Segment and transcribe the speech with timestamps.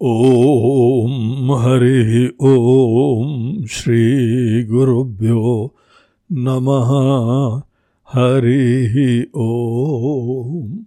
[0.00, 5.74] ॐ हरि ॐ श्रीगुरुभ्यो
[6.32, 6.90] नमः।
[8.08, 10.84] हरिः ॐ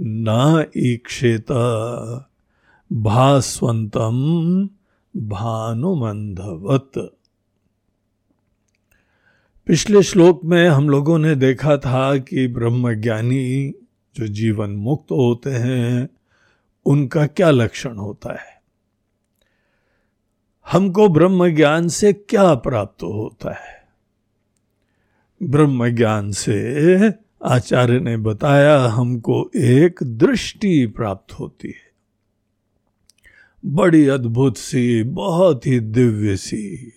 [0.00, 1.52] न ईक्षेत
[2.92, 4.18] भास्वंतम
[5.16, 6.92] भानुमंधवत
[9.66, 13.72] पिछले श्लोक में हम लोगों ने देखा था कि ब्रह्मज्ञानी
[14.16, 16.08] जो जीवन मुक्त होते हैं,
[16.86, 18.62] उनका क्या लक्षण होता है?
[20.72, 23.77] हमको ब्रह्म ज्ञान से क्या प्राप्त होता है?
[25.42, 27.12] ब्रह्म ज्ञान से
[27.44, 31.88] आचार्य ने बताया, हमको एक दृष्टि प्राप्त होती है।
[33.66, 36.92] बड़ी अद्भुत सी, बहुत ही दिव्य सी।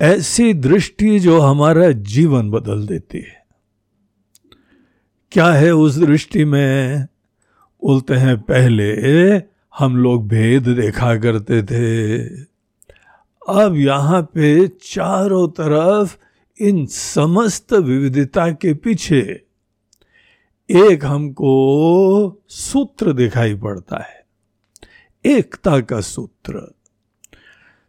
[0.00, 3.46] ऐसी दृष्टि जो हमारा जीवन बदल देती है।
[5.32, 7.04] क्या है उस दृष्टि में?
[7.84, 8.92] बोलते हैं, पहले
[9.78, 12.18] हम लोग भेद देखा करते थे।
[13.48, 16.16] अब यहाँ पे चारों तरफ़
[16.60, 19.44] इन समस्त विविधता के पीछे
[20.70, 24.26] एक हमको सूत्र दिखाई पड़ता है।
[25.26, 26.74] एकता का सूत्र।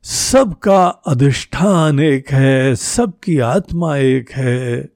[0.03, 4.89] सबका अधिष्ठान एक है, सबकी आत्मा एक है।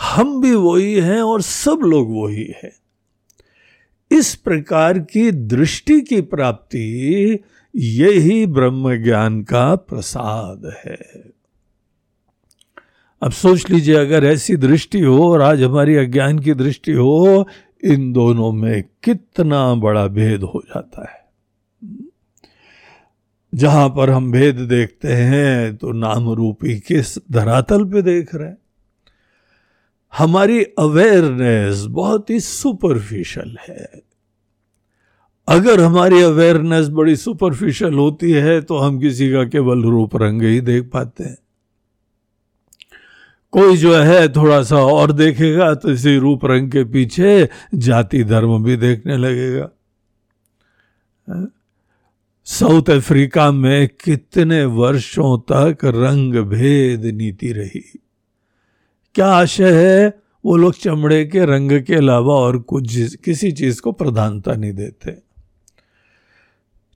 [0.00, 2.72] हम भी वही हैं और सब लोग वही है।
[4.10, 7.38] इस प्रकार की दृष्टि की प्राप्ति
[7.76, 11.39] यही ब्रह्म ज्ञान का प्रसाद है।
[13.22, 17.46] अब सोच लीजिए, अगर ऐसी दृष्टि हो और आज हमारी अज्ञान की दृष्टि हो,
[17.84, 21.18] इन दोनों में कितना बड़ा भेद हो जाता है।
[23.52, 28.58] जहाँ पर हम भेद देखते हैं तो नाम रूपी किस धरातल पे देख रहे हैं?
[30.12, 34.02] हमारी अवेयरनेस बहुत ही सुपरफिशियल है।
[35.48, 40.60] अगर हमारी अवेयरनेस बड़ी सुपरफिशियल होती है तो हम किसी का केवल रूप रंग ही
[40.60, 41.36] देख पाते हैं।
[43.52, 48.62] कोई जो है थोड़ा सा और देखेगा तो इसी रूप रंग के पीछे जाति धर्म
[48.64, 49.68] भी देखने लगेगा।
[52.46, 57.84] साउथ अफ्रीका में कितने वर्षों तक रंग भेद नीति रही।
[59.14, 63.92] क्या आशय है वो लोग चमड़े के रंग के अलावा और कुछ किसी चीज़ को
[63.92, 65.29] प्रधानता नहीं देते?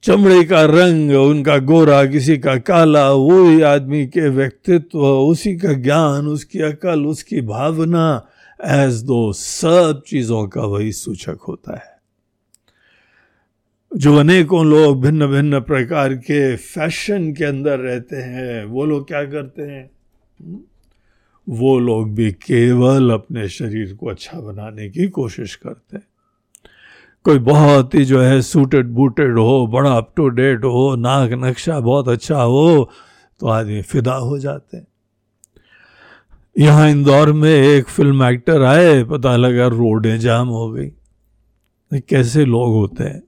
[0.04, 6.26] चमड़े का रंग, उनका गोरा, किसी का काला, वही आदमी के व्यक्तित्व, उसी का ज्ञान,
[6.26, 8.26] उसकी अकल, उसकी भावना
[8.64, 11.94] एज दो सब चीज़ों का वही सूचक होता है।
[13.97, 19.25] जो अनेकों लोग भिन्न भिन्न प्रकार के फ़ैशन के अंदर रहते हैं, वो लोग क्या
[19.25, 19.91] करते हैं?
[21.48, 26.06] वो लोग भी केवल अपने शरीर को अच्छा बनाने की कोशिश करते हैं।
[27.24, 31.78] कोई बहुत ही जो है सूटेड बूटेड हो, बड़ा अप टू डेट हो, नाक नक्शा
[31.80, 32.90] बहुत अच्छा हो
[33.40, 34.86] तो आदमी फिदा हो जाते हैं।
[36.56, 40.90] यहाँ इंदौर में एक फ़िल्म एक्टर आए, पता लगा रोडें जाम हो गई।
[42.00, 43.22] कैसे लोग होते हैं?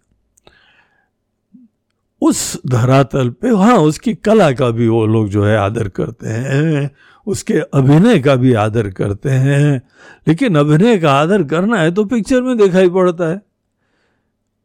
[2.22, 6.90] उस धरातल पे हाँ उसकी कला का भी वो लोग जो है आदर करते हैं,
[7.26, 9.82] उसके अभिनय का भी आदर करते हैं,
[10.26, 13.40] लेकिन अभिनय का आदर करना है तो पिक्चर में दिखाई पड़ता है।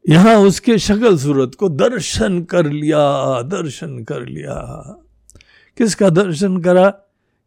[0.04, 4.54] यहाँ उसके शक्ल सूरत को दर्शन कर लिया, दर्शन कर लिया।
[5.78, 6.88] किसका दर्शन करा?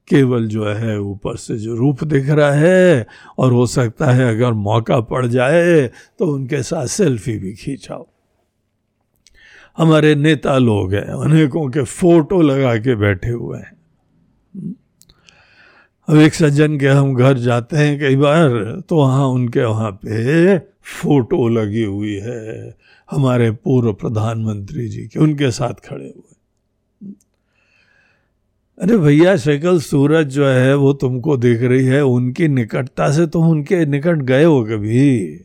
[0.08, 3.06] केवल जो है ऊपर से जो रूप दिख रहा है,
[3.38, 5.88] और हो सकता है अगर मौका पड़ जाए
[6.20, 8.06] तो उनके साथ सेल्फी भी खींचाओ।
[9.78, 13.74] हमारे नेता लोग हैं, अनेकों के फ़ोटो लगा के बैठे हुए हैं।
[16.08, 18.50] अब एक सज्जन के हम घर जाते हैं कई बार
[18.90, 22.78] तो वहाँ उनके वहाँ पे फ़ोटो लगी हुई है
[23.12, 26.36] हमारे पूर्व प्रधानमंत्री जी के, उनके साथ खड़े हुए।
[28.82, 33.50] अरे भैया शक्ल सूरज जो है, वो तुमको दिख रही है, उनकी निकटता से तुम
[33.50, 35.42] उनके निकट गए हो कभी?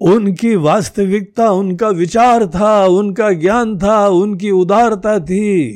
[0.00, 5.72] उनकी वास्तविकता, उनका विचार था, उनका ज्ञान था, उनकी उदारता थी।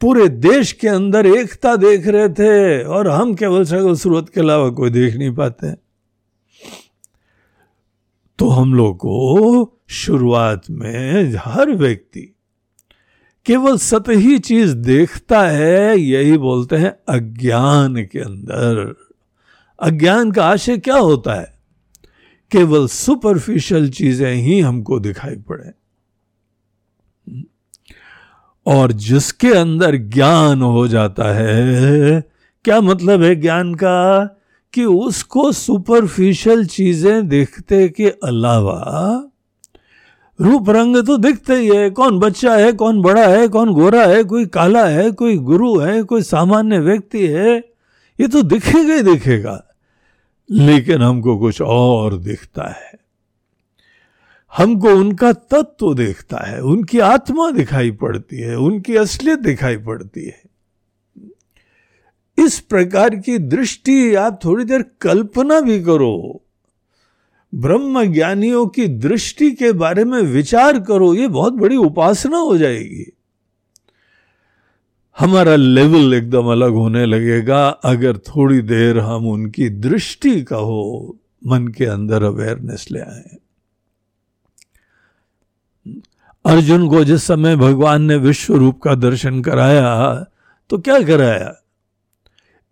[0.00, 4.70] पूरे देश के अंदर एकता देख रहे थे, और हम केवल सकल स्रोत के अलावा
[4.70, 5.81] कोई देख नहीं पाते।
[8.38, 12.36] तो हम लोग को शुरुआत में हर व्यक्ति
[13.46, 18.94] केवल सतही चीज़ देखता है, यही बोलते हैं अज्ञान के अंदर।
[19.82, 21.58] अज्ञान का आशय क्या होता है?
[22.50, 25.70] केवल सुपरफिशियल चीज़ें ही हमको दिखाई पड़े।
[28.66, 32.20] और जिसके अंदर ज्ञान हो जाता है,
[32.64, 34.28] क्या मतलब है ज्ञान का?
[34.74, 39.28] कि उसको सुपरफिशियल चीज़ें देखते के अलावा,
[40.40, 44.22] रूप रंग तो दिखते ही है, कौन बच्चा है, कौन बड़ा है, कौन गोरा है,
[44.24, 47.56] कोई काला है, कोई गुरु है, कोई सामान्य व्यक्ति है,
[48.20, 49.62] ये तो दिखेगा ही दिखेगा,
[50.50, 52.92] लेकिन हमको कुछ और दिखता है।
[54.56, 60.42] हमको उनका तत्व दिखता है, उनकी आत्मा दिखाई पड़ती है, उनकी असलियत दिखाई पड़ती है।
[62.38, 66.42] इस प्रकार की दृष्टि आप थोड़ी देर कल्पना भी करो।
[67.54, 73.12] ब्रह्म ज्ञानियों की दृष्टि के बारे में विचार करो, ये बहुत बड़ी उपासना हो जाएगी।
[75.18, 81.68] हमारा लेवल एकदम अलग होने लगेगा, अगर थोड़ी देर हम उनकी दृष्टि का हो मन
[81.68, 83.36] के अंदर अवेयरनेस ले आए।
[86.44, 90.14] अर्जुन को जिस समय भगवान ने विश्व रूप का दर्शन कराया
[90.70, 91.61] तो क्या कराया?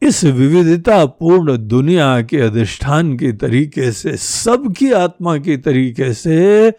[0.02, 6.70] इस विविधता पूर्ण दुनिया के अधिष्ठान के तरीके से, सबकी आत्मा के तरीके से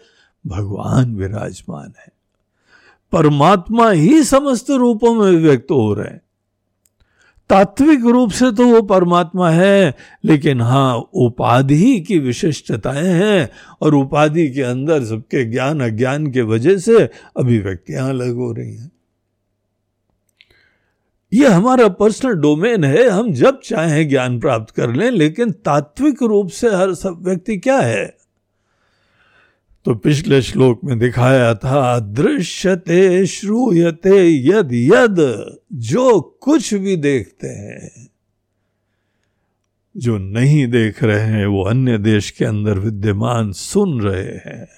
[0.46, 2.12] भगवान विराजमान है।
[3.12, 6.22] परमात्मा ही समस्त रूपों में व्यक्त हो रहे हैं।
[7.50, 13.48] तात्विक रूप से तो वो परमात्मा है, लेकिन हाँ उपाधि की विशिष्टताएँ हैं
[13.80, 18.92] और उपाधि के अंदर सबके ज्ञान अज्ञान के वजह से अभिव्यक्तियाँ अलग हो रही हैं।
[21.32, 26.50] ये हमारा पर्सनल डोमेन है, हम जब चाहें ज्ञान प्राप्त कर लें, लेकिन तात्विक रूप
[26.50, 28.16] से हर सब व्यक्ति क्या है?
[29.84, 38.08] तो पिछले श्लोक में दिखाया था, दृश्यते श्रूयते यद यद, जो कुछ भी देखते हैं,
[39.96, 44.68] जो नहीं देख रहे हैं, वो अन्य देश के अंदर विद्यमान सुन रहे हैं।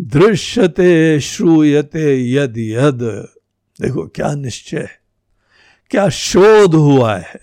[0.00, 3.28] दृश्यते श्रूयते यद यद
[3.80, 5.00] देखो, क्या निश्चय है?
[5.90, 7.40] क्या शोध हुआ है?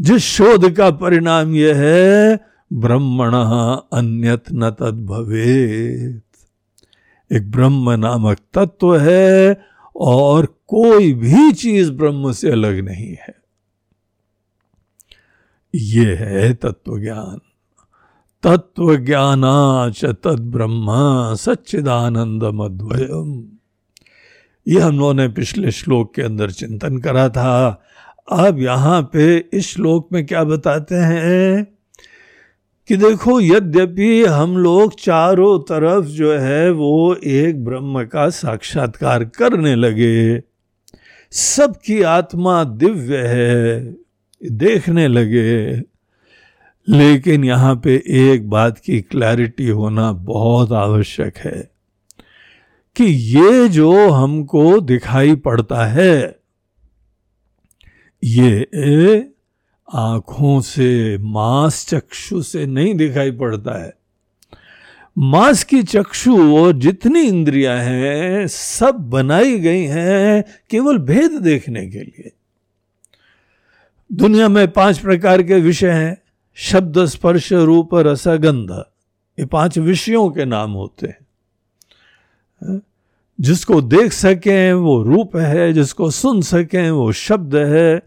[0.00, 2.40] जिस शोध का परिणाम यह है,
[2.72, 3.34] ब्रह्मण
[3.92, 6.22] अन्यत न तद भवेत।
[7.32, 9.64] एक ब्रह्म नामक तत्व है
[9.96, 13.40] और कोई भी चीज़ ब्रह्म से अलग नहीं है।
[15.74, 17.40] ये है तत्व ज्ञान
[18.42, 20.86] तत्व ज्ञानाच तद ब्रह्म
[21.34, 23.59] सच्चिदानंद अद्वयम
[24.70, 27.82] ये हम लोगों ने पिछले श्लोक के अंदर चिंतन करा था।
[28.32, 31.64] अब यहाँ पे इस श्लोक में क्या बताते हैं
[32.88, 39.74] कि देखो, यद्यपि हम लोग चारों तरफ़ जो है वो एक ब्रह्म का साक्षात्कार करने
[39.74, 40.42] लगे,
[41.32, 43.96] सबकी आत्मा दिव्य है,
[44.42, 45.82] देखने लगे।
[46.88, 51.70] लेकिन यहाँ पे एक बात की क्लैरिटी होना बहुत आवश्यक है।
[52.96, 56.40] कि ये जो हमको दिखाई पड़ता है,
[58.24, 59.28] ये
[59.94, 63.94] आँखों से, मांस चक्षु से नहीं दिखाई पड़ता है।
[65.18, 71.98] मांस की चक्षु और जितनी इंद्रियाँ हैं, सब बनाई गई हैं केवल भेद देखने के
[71.98, 72.32] लिए।
[74.12, 76.22] दुनिया में पाँच प्रकार के विषय हैं,
[76.54, 78.84] शब्द, स्पर्श, रूप, रसगंध,
[79.38, 81.18] ये पाँच विषयों के नाम होते हैं।
[83.38, 88.02] जिसको देख सकें, वो रूप है, जिसको सुन सकें, वो शब्द है।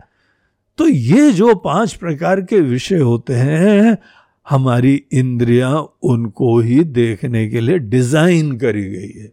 [0.78, 3.98] तो ये जो पाँच प्रकार के विषय होते हैं,
[4.50, 9.32] हमारी इंद्रियाँ उनको ही देखने के लिए डिज़ाइन करी गई है।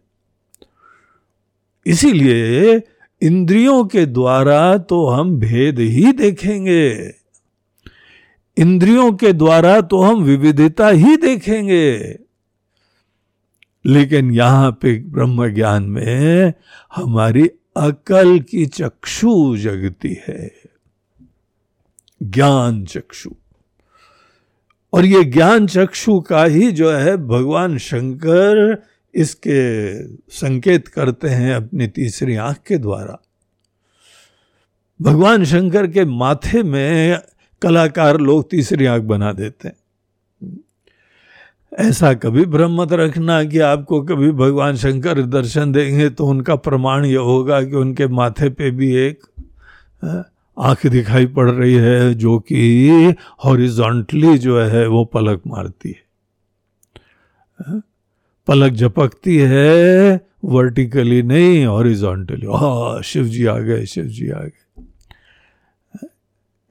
[1.85, 2.81] इसीलिए
[3.21, 7.13] इंद्रियों के द्वारा तो हम भेद ही देखेंगे।
[8.57, 12.17] इंद्रियों के द्वारा तो हम विविधता ही देखेंगे।
[13.85, 16.53] लेकिन यहाँ पे ब्रह्म ज्ञान में
[16.95, 20.61] हमारी अकल की चक्षु जगती है।
[22.23, 23.31] ज्ञान चक्षु।
[24.93, 28.83] और ये ज्ञान चक्षु का ही जो है, भगवान शंकर
[29.15, 33.23] इसके संकेत करते हैं अपनी तीसरी आँख के द्वारा।
[35.01, 37.21] भगवान शंकर के माथे में
[37.61, 39.80] कलाकार लोग तीसरी आँख बना देते हैं।
[41.79, 47.05] ऐसा कभी भ्रम मत रखना कि आपको कभी भगवान शंकर दर्शन देंगे तो उनका प्रमाण
[47.05, 49.19] यह होगा कि उनके माथे पे भी एक
[50.57, 52.89] आँख दिखाई पड़ रही है जो कि
[53.45, 56.11] हॉरिजॉन्टली जो है वो पलक मारती है।
[58.47, 64.83] पलक झपकती है, वर्टिकली नहीं, हॉरिजॉन्टली। हाँ शिव जी आ गए शिव जी आ गए।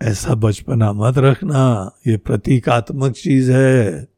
[0.03, 4.10] ऐसा बचपना मत रखना, ये प्रतीकात्मक चीज़ है।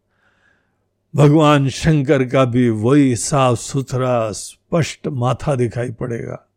[1.16, 6.48] भगवान शंकर का भी वही साफ़ सुथरा, स्पष्ट माथा दिखाई पड़ेगा।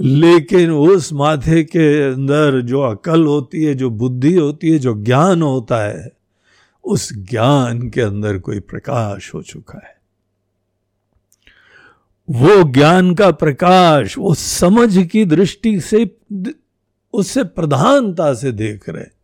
[0.00, 5.42] लेकिन उस माथे के अंदर जो अकल होती है, जो बुद्धि होती है, जो ज्ञान
[5.42, 6.12] होता है,
[6.84, 9.96] उस ज्ञान के अंदर कोई प्रकाश हो चुका है।
[12.30, 16.16] वो ज्ञान का प्रकाश वो समझ की दृष्टि से,
[17.12, 19.15] उससे प्रधानता से देख रहे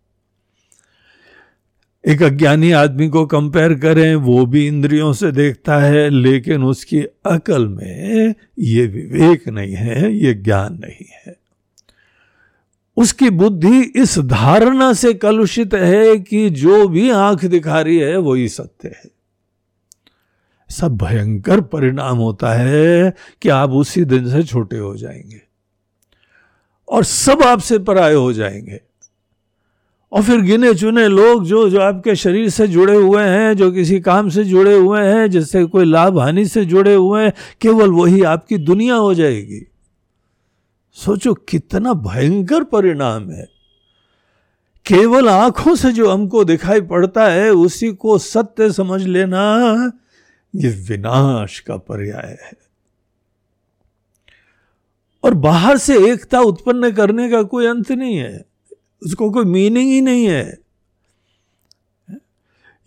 [2.06, 7.68] एक अज्ञानी आदमी को कंपेयर करें, वो भी इंद्रियों से देखता है, लेकिन उसकी अकल
[7.68, 11.36] में ये विवेक नहीं है, ये ज्ञान नहीं है।
[12.96, 18.48] उसकी बुद्धि इस धारणा से कलुषित है कि जो भी आँख दिखा रही है, वही
[18.48, 19.10] सत्य है।
[20.70, 25.42] सब भयंकर परिणाम होता है कि आप उसी दिन से छोटे हो जाएँगे
[26.88, 28.80] और सब आपसे पराये हो जाएँगे।
[30.12, 34.00] और फिर गिने चुने लोग जो जो आपके शरीर से जुड़े हुए हैं, जो किसी
[34.00, 38.22] काम से जुड़े हुए हैं, जिससे कोई लाभ हानि से जुड़े हुए हैं, केवल वही
[38.22, 39.66] आपकी दुनिया हो जाएगी।
[40.92, 43.48] सोचो कितना भयंकर परिणाम है।
[44.86, 49.66] केवल आँखों से जो हमको दिखाई पड़ता है, उसी को सत्य समझ लेना,
[50.56, 52.52] ये विनाश का पर्याय है।
[55.24, 58.51] और बाहर से एकता उत्पन्न करने का कोई अंत नहीं है।
[59.04, 60.58] उसको कोई मीनिंग ही नहीं है।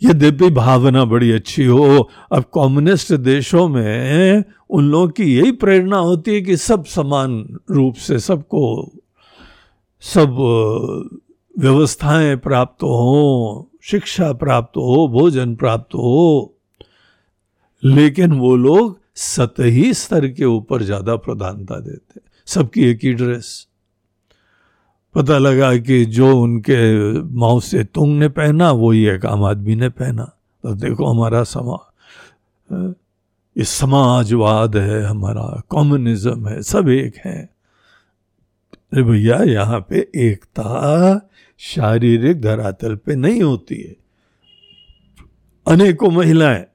[0.02, 6.34] यद्यपि भावना बड़ी अच्छी हो। अब कम्युनिस्ट देशों में उन लोगों की यही प्रेरणा होती
[6.34, 8.92] है कि सब समान रूप से सबको,
[10.02, 10.36] सब
[11.60, 16.52] व्यवस्थाएँ प्राप्त हो, शिक्षा प्राप्त हो, भोजन प्राप्त हो।
[17.84, 23.65] लेकिन वो लोग सतही स्तर के ऊपर ज़्यादा प्रधानता देते सबकी एक ही ड्रेस
[25.16, 29.90] पता लगा कि जो उनके माओ से तुंग ने पहना वही एक आम आदमी ने
[29.90, 30.24] पहना।
[30.64, 32.94] तो देखो हमारा समाज
[33.56, 37.50] ये समाजवाद है, हमारा कम्युनिज्म है, सब एक है।
[38.94, 43.96] अरे भैया, यहाँ पे एकता शारीरिक धरातल पे नहीं होती है।
[45.68, 46.66] अनेकों महिलाएँ,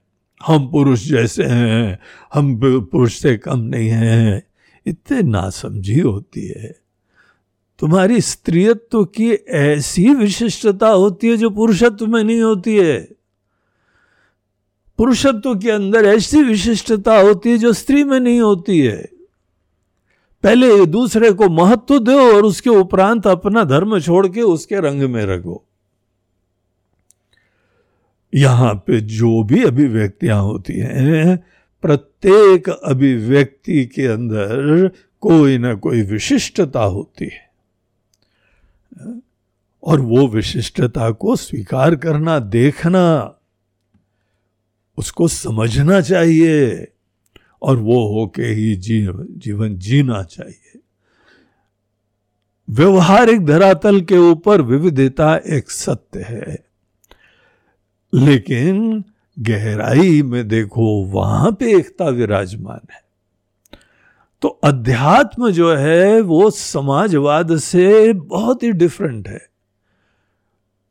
[0.41, 1.99] हम पुरुष जैसे हैं,
[2.33, 2.59] हम
[2.91, 4.43] पुरुष से कम नहीं हैं,
[4.85, 6.80] इतने नासमझी होती है।
[7.81, 13.07] तुम्हारी स्त्रीत्व की ऐसी विशिष्टता होती है जो पुरुषत्व में नहीं होती है।
[14.97, 19.09] पुरुषत्व के अंदर ऐसी विशिष्टता होती है जो स्त्री में नहीं होती है।
[20.43, 25.25] पहले दूसरे को महत्व दो और उसके उपरांत अपना धर्म छोड़ के उसके रंग में
[25.25, 25.65] रखो।
[28.35, 31.37] यहाँ पे जो भी अभिव्यक्तियाँ होती हैं,
[31.81, 37.50] प्रत्येक अभिव्यक्ति के अंदर कोई ना कोई विशिष्टता होती है।
[39.83, 43.35] और वो विशिष्टता को स्वीकार करना देखना
[44.97, 46.87] उसको समझना चाहिए
[47.61, 50.79] और वो होके ही जी, जीवन जीना चाहिए।
[52.69, 56.65] व्यवहारिक धरातल के ऊपर विविधता एक सत्य है।
[58.13, 59.03] लेकिन
[59.39, 63.10] गहराई में देखो वहाँ पे एकता विराजमान है।
[64.41, 69.51] तो अध्यात्म जो है, वो समाजवाद से बहुत ही डिफरेंट है।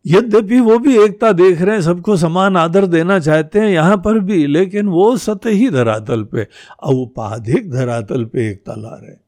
[0.07, 4.19] यद्यपि वो भी एकता देख रहे हैं, सबको समान आदर देना चाहते हैं यहाँ पर
[4.19, 6.47] भी, लेकिन वो सतही धरातल पे,
[6.83, 9.21] औपाधिक धरातल पे एकता ला रहे हैं।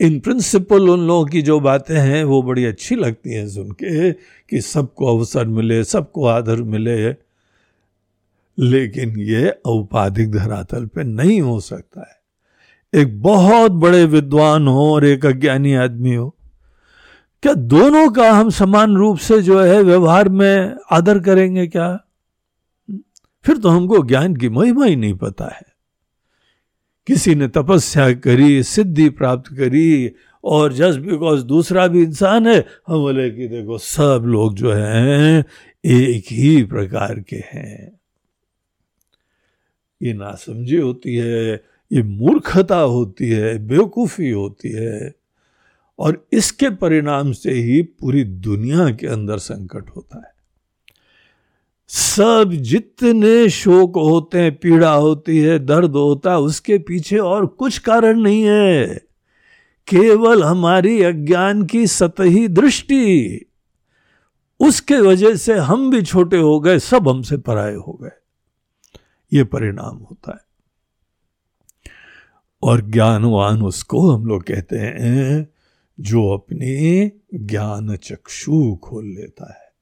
[0.00, 4.12] इन प्रिंसिपल उन लोगों की जो बातें हैं, वो बड़ी अच्छी लगती हैं सुन के
[4.12, 7.10] कि सबको अवसर मिले, सबको आदर मिले,
[8.58, 12.21] लेकिन ये औपाधिक धरातल पे नहीं हो सकता है।
[12.94, 16.36] एक बहुत बड़े विद्वान हो और एक अज्ञानी आदमी हो,
[17.42, 22.04] क्या दोनों का हम समान रूप से जो है व्यवहार में आदर करेंगे क्या?
[23.44, 25.72] फिर तो हमको ज्ञान की महिमा ही नहीं पता है।
[27.06, 30.12] किसी ने तपस्या करी, सिद्धि प्राप्त करी,
[30.44, 35.44] और जस्ट बिकॉज़ दूसरा भी इंसान है, हम बोले कि देखो, सब लोग जो हैं,
[35.84, 38.00] एक ही प्रकार के हैं।
[40.02, 45.14] ये नासमझी होती है ये मूर्खता होती है, बेवकूफ़ी होती है,
[45.98, 50.32] और इसके परिणाम से ही पूरी दुनिया के अंदर संकट होता है।
[51.88, 57.78] सब जितने शोक होते हैं, पीड़ा होती है, दर्द होता है, उसके पीछे और कुछ
[57.78, 58.86] कारण नहीं है।
[59.88, 63.40] केवल हमारी अज्ञान की सतही दृष्टि,
[64.60, 68.10] उसके वजह से हम भी छोटे हो गए, सब हमसे पराये हो गए।
[69.32, 70.51] ये परिणाम होता है।
[72.62, 75.48] और ज्ञानवान उसको हम लोग कहते हैं,
[76.00, 79.72] जो अपनी ज्ञान चक्षु खोल लेता है।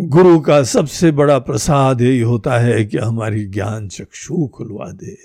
[0.00, 5.16] गुरु का सबसे बड़ा प्रसाद यही होता है कि हमारी ज्ञान चक्षु खुलवा दे।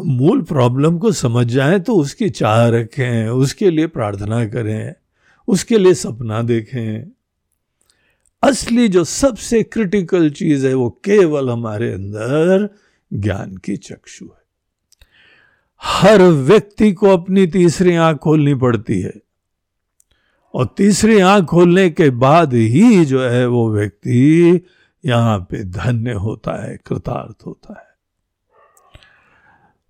[0.00, 4.94] मूल प्रॉब्लम को समझ जाए तो उसकी चाह रखें, उसके लिए प्रार्थना करें,
[5.48, 7.12] उसके लिए सपना देखें।
[8.42, 12.68] असली जो सबसे क्रिटिकल चीज़ है वो केवल हमारे अंदर
[13.12, 14.44] ज्ञान की चक्षु है।
[15.82, 19.14] हर व्यक्ति को अपनी तीसरी आँख खोलनी पड़ती है।
[20.54, 24.60] और तीसरी आँख खोलने के बाद ही जो है वो व्यक्ति
[25.04, 27.94] यहाँ पे धन्य होता है, कृतार्थ होता है।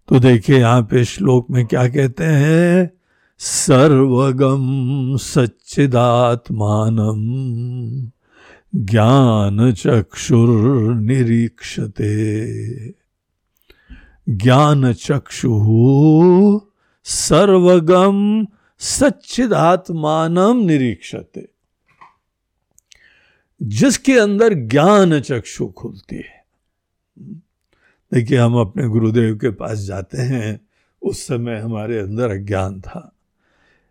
[0.09, 2.90] तो देखिए यहाँ पे श्लोक में क्या कहते हैं?
[3.38, 6.97] सर्वगम सच्चिदात्मान
[8.75, 12.25] ज्ञान चक्षुर निरीक्षते
[14.28, 16.60] ज्ञान चक्षु
[17.04, 18.46] सर्वगम
[18.78, 21.48] सच्चिदात्मानम निरीक्षते।
[23.62, 26.44] जिसके अंदर ज्ञान चक्षु खुलती है।
[28.12, 30.60] देखिए, हम अपने गुरुदेव के पास जाते हैं।
[31.02, 33.12] उस समय हमारे अंदर अज्ञान था।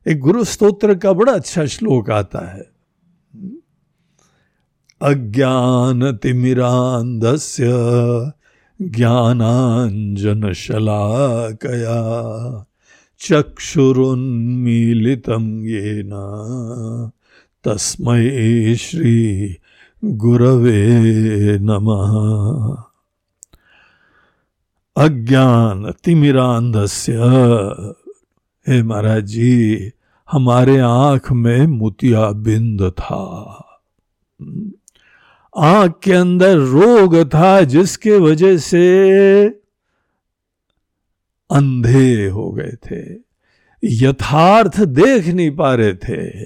[0.08, 2.72] एक गुरु स्तोत्र का बड़ा अच्छा श्लोक आता है।
[5.02, 7.64] अज्ञान तिमिरांधस्य
[8.82, 12.24] ज्ञानांजन शलाकया
[13.20, 16.12] चक्षुरुन्मीलितं येन।
[17.64, 19.56] तस्मै श्री
[20.06, 22.76] गुरवे नमः।
[24.98, 27.14] अज्ञान तिमिरांधस्य
[28.68, 29.92] हे महाराज जी
[30.32, 33.50] हमारे आँख में मुतिया बिंद था।
[35.58, 38.84] आँख के अंदर रोग था जिसके वजह से
[41.50, 43.02] अंधे हो गए थे,
[43.84, 46.46] यथार्थ देख नहीं पा रहे थे।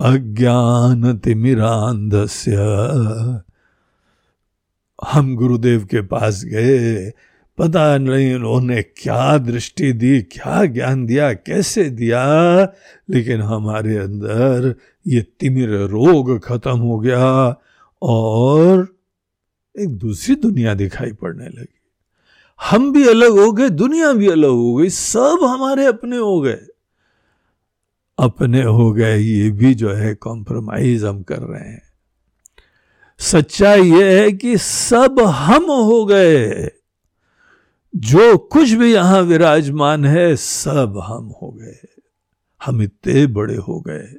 [0.00, 2.56] अज्ञान तिमिरांधस्य
[4.98, 7.10] हम गुरुदेव के पास गए
[7.58, 12.62] पता नहीं उन्होंने क्या दृष्टि दी, क्या ज्ञान दिया, कैसे दिया,
[13.10, 14.74] लेकिन हमारे अंदर
[15.06, 17.60] ये तिमिर रोग खत्म हो गया
[18.02, 18.96] और
[19.78, 21.78] एक दूसरी दुनिया दिखाई पड़ने लगी।
[22.60, 26.58] हम भी अलग हो गए, दुनिया भी अलग हो गई, सब हमारे अपने हो गए।
[28.18, 31.82] अपने हो गए, ये भी जो है कॉम्प्रोमाइज हम कर रहे हैं।
[33.18, 36.70] सच्चाई ये है कि सब हम हो गए।
[37.96, 41.78] जो कुछ भी यहाँ विराजमान है, सब हम हो गए।
[42.64, 44.14] हम इतने बड़े हो गए।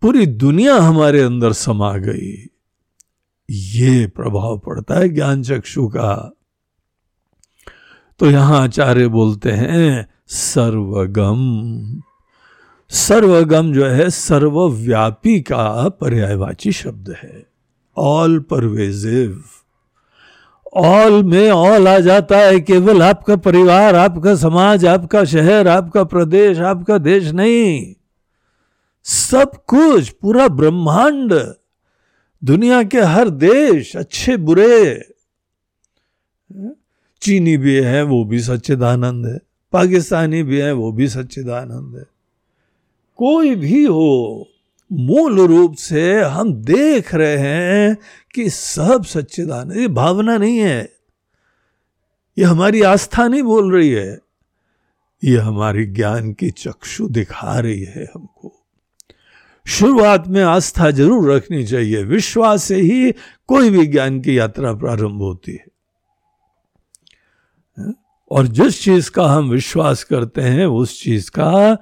[0.00, 2.46] पूरी दुनिया हमारे अंदर समा गई।
[3.50, 6.32] ये प्रभाव पड़ता है ज्ञान चक्षु का।
[8.18, 11.36] तो यहाँ आचार्य बोलते हैं, सर्वगम।
[12.90, 17.46] सर्वगम जो है, सर्वव्यापी का पर्यायवाची शब्द है।
[17.96, 19.44] ऑल परवेजिव
[20.76, 26.58] ऑल में ऑल आ जाता है, केवल आपका परिवार, आपका समाज, आपका शहर, आपका प्रदेश,
[26.58, 27.94] आपका देश नहीं।
[29.04, 31.54] सब कुछ पूरा ब्रह्मांड।
[32.44, 35.08] दुनिया के हर देश अच्छे, बुरे।
[37.22, 39.38] चीनी भी है, वो भी सच्चिदानंद है।
[39.72, 42.04] पाकिस्तानी भी है, वो भी सच्चिदानंद है।
[43.16, 44.48] कोई भी हो
[44.92, 47.98] मूल रूप से हम देख रहे हैं
[48.34, 50.96] कि सब सच्चिदानंद, ये भावना नहीं है।
[52.38, 54.18] ये हमारी आस्था नहीं बोल रही है।
[55.24, 58.64] ये हमारी ज्ञान की चक्षु दिखा रही है हमको।
[59.66, 63.12] शुरुआत में आस्था ज़रूर रखनी चाहिए। विश्वास से ही
[63.46, 65.66] कोई भी ज्ञान की यात्रा प्रारंभ होती है।
[68.30, 71.78] और जिस चीज़ का हम विश्वास करते हैं, उस चीज़ का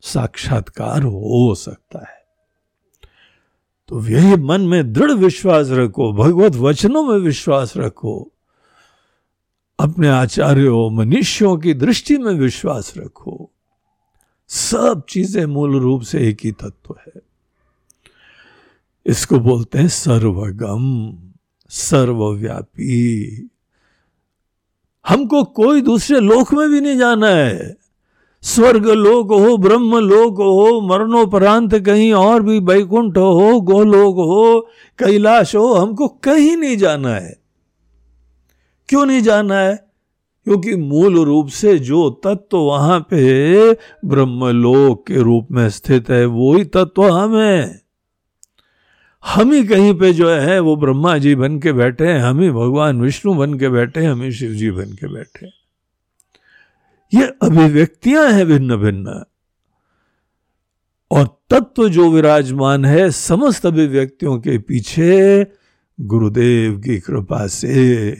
[0.00, 2.21] साक्षात्कार हो सकता है।
[3.92, 8.32] तो यही मन में दृढ़ विश्वास रखो, भगवत वचनों में विश्वास रखो।
[9.80, 13.50] अपने आचार्यों, मनुष्यों की दृष्टि में विश्वास रखो।
[14.48, 17.22] सब चीज़ें मूल रूप से एक ही तत्व है।
[19.06, 21.12] इसको बोलते हैं सर्वगम,
[21.68, 23.26] सर्वव्यापी।
[25.08, 27.81] हमको कोई दूसरे लोक में भी नहीं जाना है।
[28.42, 35.56] स्वर्ग लोक हो, ब्रह्म लोक हो, मरणोपरांत कहीं और भी बैकुंठ हो, गोलोक हो, कैलाश
[35.56, 37.36] हो, हमको कहीं नहीं जाना है।
[38.88, 39.86] क्यों नहीं जाना है?
[40.44, 43.72] क्योंकि मूल रूप से जो तत्व वहाँ पे
[44.04, 47.82] ब्रह्मलोक के रूप में स्थित है वो ही तत्व हम है।
[49.26, 52.50] हम ही कहीं पे जो है, वो ब्रह्मा जी बन के बैठे हैं, हम ही
[52.50, 55.61] भगवान विष्णु बन के बैठे हैं, हम ही शिव जी बन के बैठे हैं।
[57.14, 59.24] ये अभिव्यक्तियाँ हैं भिन्न भिन्न
[61.10, 65.46] और तत्व जो विराजमान है, समस्त अभिव्यक्तियों के पीछे
[66.00, 68.16] गुरुदेव की कृपा से,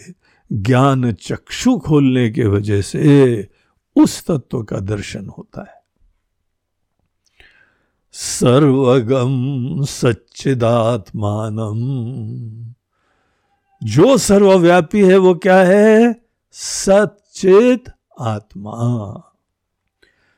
[0.52, 3.48] ज्ञान चक्षु खोलने के वजह से
[3.96, 5.82] उस तत्व का दर्शन होता है।
[8.12, 11.56] सर्वगम सच्चिदात्मान
[13.82, 16.22] जो सर्वव्यापी है, वो क्या है?
[16.52, 19.22] सचित आत्मा।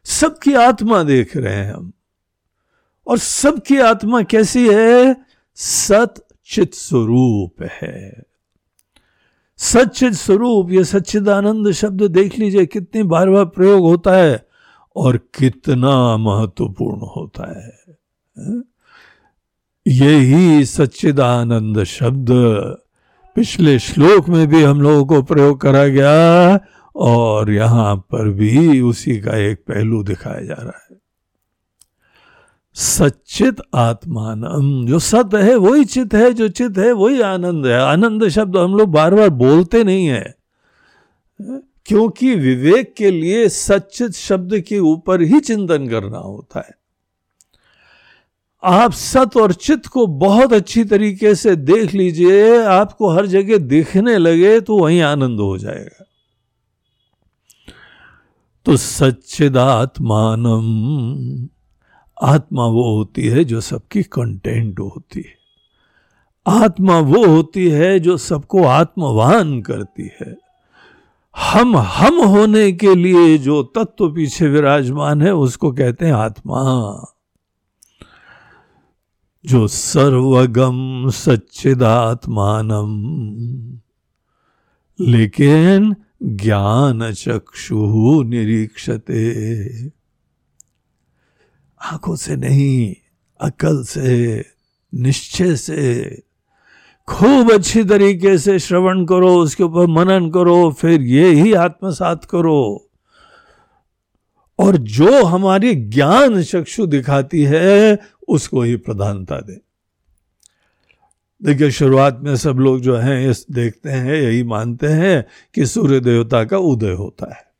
[0.04, 1.92] सबकी आत्मा देख रहे हैं हम।
[3.06, 5.16] और सबकी आत्मा कैसी है?
[5.54, 6.14] सत
[6.46, 8.22] चित स्वरूप है।
[9.56, 14.48] सच्चित स्वरूप, ये सच्चिदानंद शब्द देख लीजिए, कितनी बार बार प्रयोग होता है
[14.96, 17.78] और कितना महत्वपूर्ण होता है।
[19.86, 22.26] यही सच्चिदानंद शब्द।
[23.34, 26.56] पिछले श्लोक में भी हम लोगों को प्रयोग करा गया
[26.94, 30.96] और यहाँ पर भी उसी का एक पहलू दिखाया जा रहा है।
[32.76, 34.42] सच्चित आत्मान
[34.86, 38.74] जो सत है, वही चित है, जो चित है, वही आनंद है। आनंद शब्द हम
[38.76, 40.34] लोग बार बार बोलते नहीं है,
[41.86, 46.74] क्योंकि विवेक के लिए सच्चित शब्द के ऊपर ही चिंतन करना होता है।
[48.62, 54.16] आप सत और चित को बहुत अच्छी तरीके से देख लीजिए, आपको हर जगह दिखने
[54.18, 56.04] लगे तो वहीं आनंद हो जाएगा।
[58.64, 60.58] तो सच्चिदात्मानम
[62.22, 65.34] आत्मा वो होती है जो सबकी कंटेंट होती है।
[66.46, 70.36] आत्मा वो होती है जो सबको आत्मवान करती है।
[71.36, 76.94] हम हम होने के लिए जो तत्व पीछे विराजमान है, उसको कहते हैं आत्मा।
[79.46, 82.90] जो सर्वगम सच्चिदात्मानम।
[85.00, 89.34] लेकिन ज्ञान चक्षु निरीक्षते।
[91.82, 92.94] आँखों से नहीं,
[93.40, 94.44] अकल से,
[94.94, 96.18] निश्चय से,
[97.08, 102.90] खूब अच्छी तरीके से श्रवण करो, उसके ऊपर मनन करो, फिर ये ही आत्मसात करो।
[104.58, 109.73] और जो हमारी ज्ञान चक्षु दिखाती है, उसको ही प्रधानता दे।
[111.46, 116.00] देखिए, शुरुआत में सब लोग जो हैं, ये देखते हैं, यही मानते हैं कि सूर्य
[116.00, 117.54] देवता का उदय होता है।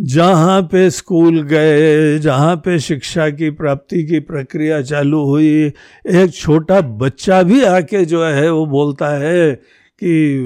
[0.00, 5.72] जहाँ पे स्कूल गए, जहाँ पे शिक्षा की प्राप्ति की प्रक्रिया चालू हुई,
[6.06, 9.52] एक छोटा बच्चा भी आके जो है, वो बोलता है
[9.98, 10.38] कि,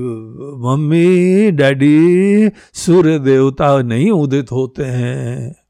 [0.64, 5.63] मम्मी, डैडी सूर्य देवता नहीं उदित होते हैं।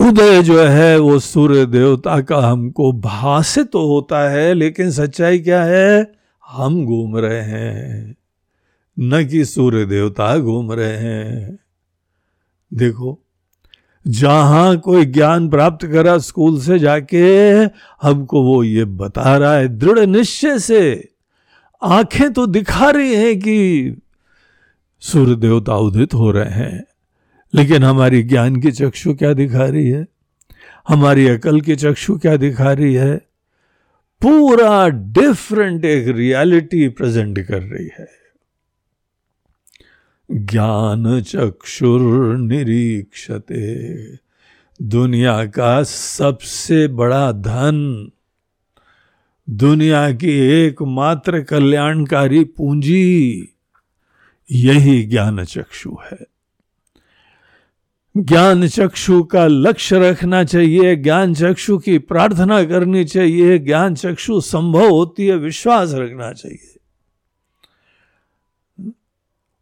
[0.00, 5.64] उदय जो है वो सूर्य देवता का हमको भाषित तो होता है, लेकिन सच्चाई क्या
[5.64, 6.12] है?
[6.48, 8.16] हम घूम रहे हैं।
[8.98, 11.58] न कि सूर्य देवता घूम रहे हैं।
[12.74, 13.18] देखो,
[14.08, 17.52] जहाँ कोई ज्ञान प्राप्त करा स्कूल से जाके,
[18.02, 21.08] हमको वो ये बता रहा है दृढ़ निश्चय से।
[21.82, 23.94] आँखें तो दिखा रही हैं कि
[25.00, 26.84] सूर्य देवता उदित हो रहे हैं।
[27.54, 30.06] लेकिन हमारी ज्ञान की चक्षु क्या दिखा रही है?
[30.88, 33.16] हमारी अकल की चक्षु क्या दिखा रही है?
[34.20, 38.20] पूरा डिफरेंट एक रियलिटी प्रेजेंट कर रही है।
[40.32, 43.94] ज्ञान चक्षुर निरीक्षते,
[44.82, 48.10] दुनिया का सबसे बड़ा धन,
[49.50, 53.48] दुनिया की एकमात्र कल्याणकारी पूंजी,
[54.52, 56.29] यही ज्ञान चक्षु है।
[58.16, 64.88] ज्ञान चक्षु का लक्ष्य रखना चाहिए, ज्ञान चक्षु की प्रार्थना करनी चाहिए, ज्ञान चक्षु संभव
[64.88, 66.76] होती है, विश्वास रखना चाहिए।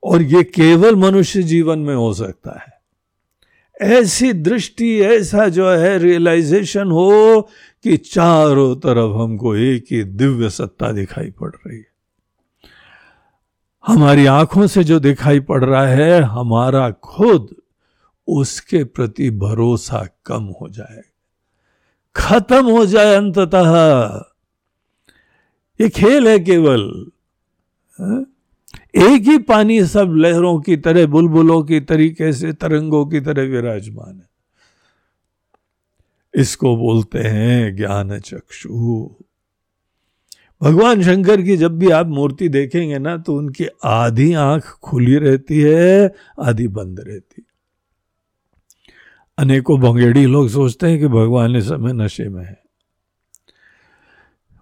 [0.02, 2.78] और ये केवल मनुष्य जीवन में हो सकता है।
[3.82, 7.48] ऐसी दृष्टि, ऐसा जो है रियलाइजेशन हो
[7.82, 11.86] कि चारों तरफ़ हमको एक ही दिव्य सत्ता दिखाई पड़ रही है।
[13.86, 17.54] हमारी आँखों से जो दिखाई पड़ रहा है, हमारा खुद
[18.28, 21.02] उसके प्रति भरोसा कम हो जाए।
[22.16, 24.24] खत्म हो जाए अंततः।
[25.80, 27.10] ये खेल है केवल
[28.96, 34.16] एक ही पानी सब लहरों की तरह, बुलबुलों की तरीके से, तरंगों की तरह विराजमान
[34.16, 34.28] है।
[36.34, 39.10] इसको बोलते हैं ज्ञान चक्षु।
[40.62, 45.60] भगवान शंकर की जब भी आप मूर्ति देखेंगे ना तो उनकी आधी आँख खुली रहती
[45.60, 47.42] है, आधी बंद रहती
[49.38, 52.62] अनेकों भंगेड़ी लोग सोचते हैं कि भगवान इस समय नशे में है।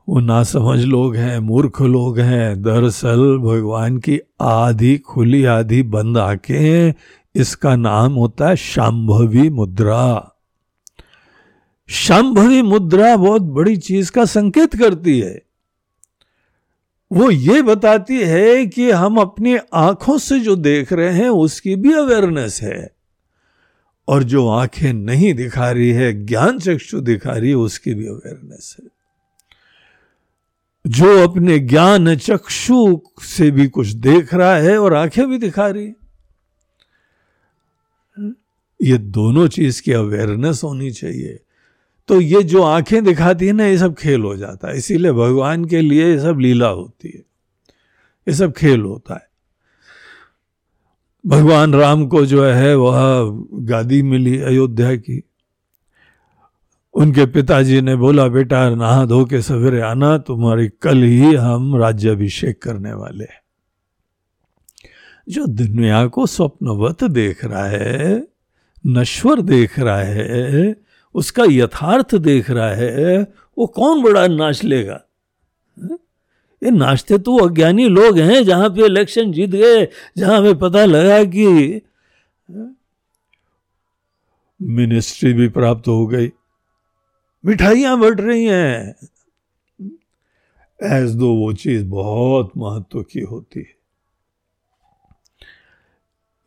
[0.08, 6.94] वो नासमझ लोग हैं, मूर्ख लोग हैं, दरअसल भगवान की आधी खुली, आधी बंद आँखें,
[7.34, 10.32] इसका नाम होता है शांभवी मुद्रा।
[11.88, 15.42] शांभवी मुद्रा बहुत बड़ी चीज़ का संकेत करती है।
[17.12, 21.92] वो ये बताती है कि हम अपनी आँखों से जो देख रहे हैं, उसकी भी
[21.92, 22.95] अवेयरनेस है।
[24.08, 28.76] और जो आँखें नहीं दिखा रही है, ज्ञान चक्षु दिखा रही है, उसकी भी अवेयरनेस
[28.82, 28.88] है।
[30.86, 35.86] जो अपने ज्ञान चक्षु से भी कुछ देख रहा है और आँखें भी दिखा रही
[35.86, 35.96] है।
[38.82, 41.40] ये दोनों चीज़ की अवेयरनेस होनी चाहिए।
[42.08, 45.64] तो ये जो आँखें दिखाती है ना, ये सब खेल हो जाता है। इसीलिए भगवान
[45.64, 47.24] के लिए ये सब लीला होती है।
[48.28, 49.35] ये सब खेल होता है।
[51.26, 53.20] भगवान राम को जो है, वह
[53.54, 55.22] गादी मिली अयोध्या की।
[56.94, 62.62] उनके पिताजी ने बोला, बेटा, नहा धो के सवेरे आना, तुम्हारी कल ही हम राज्याभिषेक
[62.62, 63.42] करने वाले हैं।
[65.28, 68.28] जो दुनिया को स्वप्नवत देख रहा है,
[68.86, 70.76] नश्वर देख रहा है,
[71.14, 75.00] उसका यथार्थ देख रहा है, वो कौन बड़ा नाच लेगा?
[76.66, 81.24] ये नाचते तो अज्ञानी लोग हैं, जहाँ पे इलेक्शन जीत गए, जहाँ हमें पता लगा
[81.24, 81.82] कि
[84.62, 86.32] मिनिस्ट्री भी प्राप्त हो गई।
[87.44, 88.94] मिठाइयाँ बढ़ रही हैं।
[90.82, 93.76] एज दो वो चीज़ बहुत महत्व की होती है।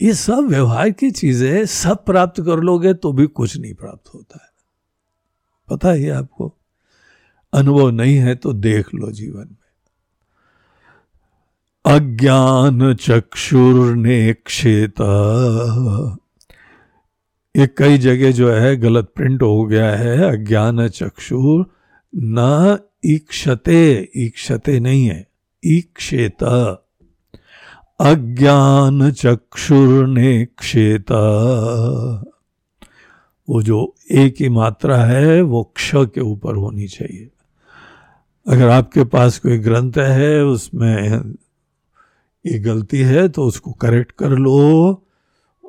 [0.02, 4.40] ये सब व्यवहार की चीज़ें, सब प्राप्त कर लोगे तो भी कुछ नहीं प्राप्त होता
[4.44, 4.50] है।
[5.70, 6.56] पता है आपको?
[7.54, 9.56] अनुभव नहीं है तो देख लो जीवन।
[11.86, 13.96] अज्ञान चक्षुर
[14.34, 15.04] क्षेत्र
[17.58, 21.66] ये कई जगह जो है गलत प्रिंट हो गया है, अज्ञान चक्षुर
[22.16, 25.28] न ईक्षते ईक्षते नहीं है,
[25.66, 26.44] ईक्षेत।
[28.00, 30.16] अज्ञान चक्षुर
[30.46, 31.16] क्षेत्र
[33.50, 37.30] वो जो एक ही मात्रा है, वो क्ष के ऊपर होनी चाहिए।
[38.48, 41.34] अगर आपके पास कोई ग्रंथ है, उसमें
[42.46, 45.06] ये गलती है तो उसको करेक्ट कर लो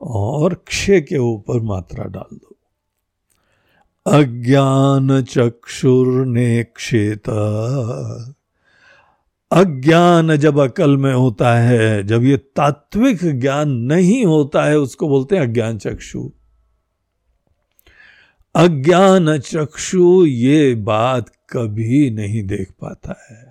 [0.02, 2.56] और क्षय के ऊपर मात्रा डाल दो।
[4.06, 7.28] अज्ञान चक्षुर ने क्षेत
[9.52, 15.36] अज्ञान जब अकल में होता है, जब ये तात्विक ज्ञान नहीं होता है, उसको बोलते
[15.36, 16.32] हैं अज्ञान चक्षु।
[18.54, 23.49] अज्ञान चक्षु ये बात कभी नहीं देख पाता है।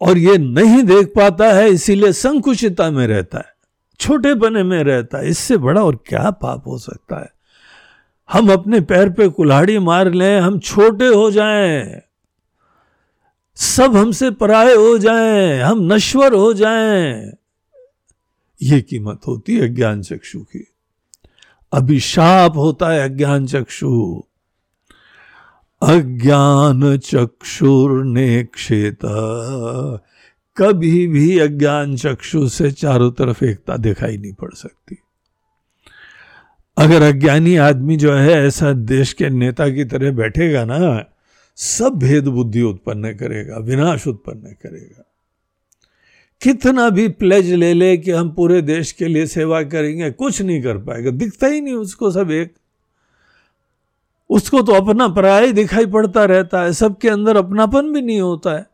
[0.00, 3.52] और ये नहीं देख पाता है, इसीलिए संकुचिता में रहता है,
[4.00, 7.32] छोटे बने में रहता है। इससे बड़ा और क्या पाप हो सकता है?
[8.30, 12.00] हम अपने पैर पे कुल्हाड़ी मार लें, हम छोटे हो जाएँ।
[13.56, 17.32] सब हमसे पराये हो जाएँ, हम नश्वर हो जाएँ।
[18.62, 20.66] ये कीमत होती है अज्ञान चक्षु की।
[21.72, 24.22] अभिशाप होता है अज्ञान चक्षु
[25.82, 26.98] अज्ञान
[28.44, 29.08] क्षेत्र
[30.56, 34.96] कभी भी अज्ञान चक्षु से चारों तरफ़ एकता दिखाई नहीं पड़ सकती।
[36.76, 41.04] अगर अज्ञानी आदमी जो है, ऐसा देश के नेता की तरह बैठेगा ना,
[41.56, 45.04] सब भेद बुद्धि उत्पन्न करेगा, विनाश उत्पन्न करेगा।
[46.42, 50.62] कितना भी प्लेज ले ले कि हम पूरे देश के लिए सेवा करेंगे, कुछ नहीं
[50.62, 52.54] कर पाएगा। दिखता ही नहीं उसको सब एक
[54.30, 58.66] उसको तो अपना पराय दिखाई पड़ता रहता है, सबके अंदर अपनापन भी नहीं होता है।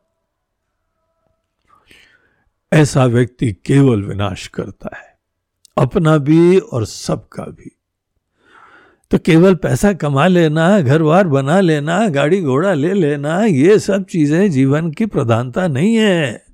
[2.72, 5.14] ऐसा व्यक्ति केवल विनाश करता है,
[5.76, 7.70] अपना भी और सबका भी।
[9.10, 14.04] तो केवल पैसा कमा लेना घर बार बना लेना, गाड़ी घोड़ा ले लेना, ये सब
[14.04, 16.44] चीज़ें जीवन की प्रधानता नहीं है।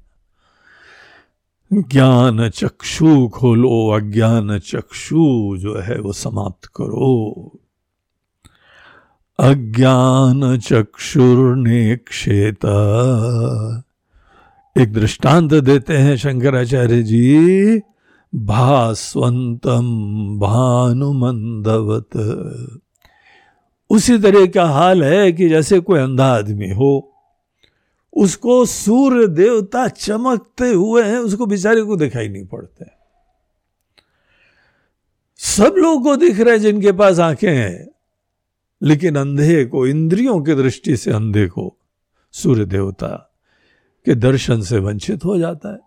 [1.71, 7.59] ज्ञान चक्षु खोलो, अज्ञान चक्षु जो है वो समाप्त करो।
[9.39, 11.93] अज्ञान चक्षुर ने
[14.77, 17.81] एक दृष्टांत देते हैं शंकराचार्य जी।
[18.35, 19.83] भास्वंतम
[20.41, 22.17] भानुमंदवत।
[23.91, 27.13] उसी तरह का हाल है कि जैसे कोई अंधा आदमी हो,
[28.13, 32.85] उसको सूर्य देवता चमकते हुए हैं, उसको बेचारे को दिखाई नहीं पड़ते।
[35.37, 37.92] सब लोगों को दिख रहे हैं जिनके पास आँखें हैं।
[38.83, 41.79] लेकिन अंधे को, इंद्रियों की दृष्टि से अंधे को
[42.33, 43.41] सूर्य देवता
[44.07, 45.79] के दर्शन से वंचित हो जाता है।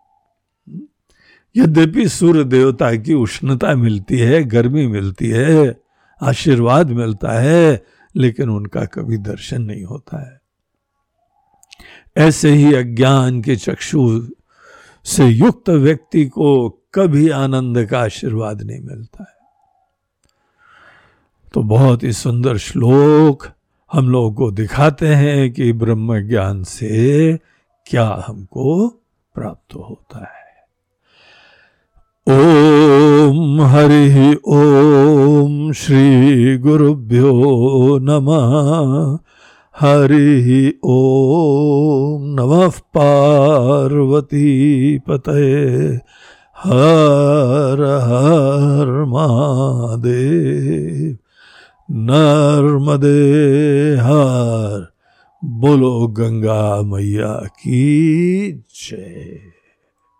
[1.57, 5.81] यद्यपि सूर्य देवता की उष्णता मिलती है, गर्मी मिलती है,
[6.21, 10.41] आशीर्वाद मिलता है, लेकिन उनका कभी दर्शन नहीं होता है।
[12.17, 14.27] ऐसे ही अज्ञान के चक्षु
[15.03, 19.34] से युक्त व्यक्ति को कभी आनंद का आशीर्वाद नहीं मिलता है।
[21.55, 23.47] तो बहुत ही सुंदर श्लोक
[23.93, 27.39] हम लोगों को दिखाते हैं कि ब्रह्म ज्ञान से
[27.85, 28.87] क्या हमको
[29.35, 30.45] प्राप्त होता है।
[32.35, 39.17] ओम हरि ओम श्री गुरुभ्यो नमः।
[39.79, 45.99] हरि ओम नमः पार्वती पते
[46.57, 51.17] हर हर महादेव।
[51.91, 53.37] नर्मदे
[53.95, 54.93] हर।
[55.43, 59.54] बोलो गंगा मैया की जय।